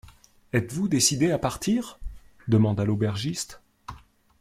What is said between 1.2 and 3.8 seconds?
à partir? demanda l’aubergiste.